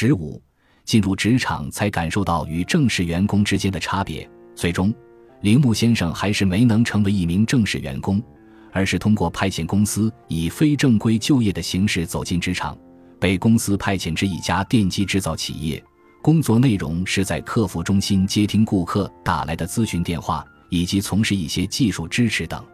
[0.00, 0.40] 十五，
[0.84, 4.30] 进入职场才感受到与正式员工之间的差别。
[4.54, 4.94] 最终，
[5.40, 8.22] 铃木先生还是没能成为一名正式员工，
[8.70, 12.78] 而是通过派遣公司以非正规就业的形式走进职场，
[13.18, 15.82] 被公司派遣至一家电机制造企业。
[16.22, 22.64] 工作内容是在客服中心接听顾客打来的咨询电话，以及从事一些技术支持等。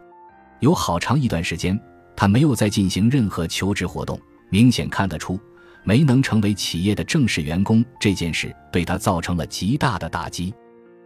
[0.59, 1.75] 有好长一段时间，
[2.15, 4.15] 他没有再进行任何求职活动。
[4.51, 5.39] 明显看得出，
[5.85, 10.53] 没能成为企业的正式员工这件事对他造成了极大的打击。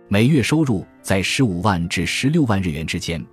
[0.07, 3.23] 每月收入在十五万至十六万日元之间，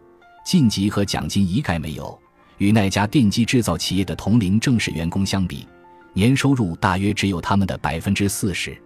[0.45, 2.19] 晋级和奖金一概没有。
[2.59, 5.67] 与那家电机制造企业的同龄正式员工相比，
[6.13, 8.77] 年收入大约只有他们的百分之四十。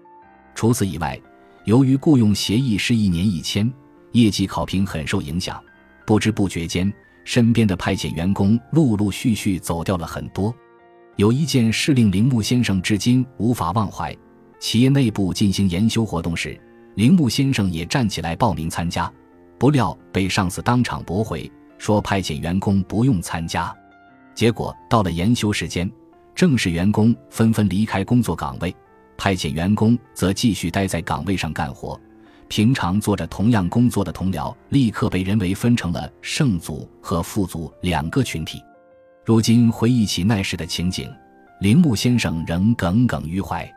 [0.54, 1.18] 除此以外，
[1.64, 3.72] 由于雇佣协议是一年一签，
[4.12, 5.62] 业绩考评很受影响。
[6.04, 6.92] 不知不觉间，
[7.24, 10.54] 身边的派遣员工陆陆续续走掉了很多。
[11.16, 14.16] 有一件事令铃木先生至今无法忘怀：
[14.58, 16.58] 企业内部进行研修活动时，
[16.94, 19.12] 铃木先生也站起来报名参加，
[19.58, 23.74] 不料被上司当场驳回，说派遣员工不用参加。
[24.34, 25.90] 结果到了研修时间，
[26.34, 28.74] 正式员工纷纷离开工作岗位，
[29.18, 32.00] 派遣员工则继续待在岗位上干活。
[32.48, 38.62] 平常做着同样工作的同僚，立刻被人为分成了圣组和副组两个群体。
[39.22, 41.06] 如今回忆起那时的情景，
[41.60, 43.70] 铃木先生仍耿耿于怀。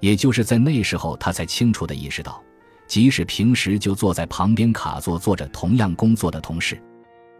[0.00, 2.42] 也就是在那时候，他才清楚地意识到，
[2.86, 6.80] 即使平时就坐在旁边卡座做着同样工作的同事，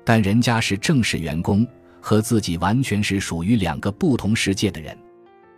[0.04, 1.66] 但人家是正式员工，
[2.02, 4.96] 和自己完全是属于两个不同世界的人。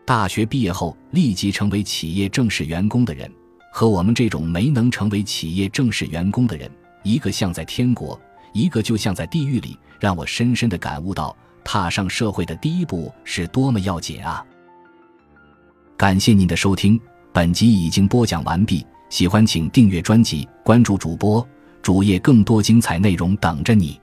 [0.06, 3.28] 大学毕业后立即成为企业正式员工的人，
[3.72, 6.70] 和我们这种没能成为企业正式员工的人，
[7.02, 8.18] 一个像在天国，
[8.52, 11.36] 一个就像在地狱里，让我深深地感悟到。
[11.64, 14.44] 踏上社会的第一步是多么要紧啊！
[15.96, 17.00] 感谢您的收听，
[17.32, 18.84] 本集已经播讲完毕。
[19.08, 21.46] 喜欢请订阅专辑，关注主播
[21.82, 24.00] 主页，更多精彩内容等着你。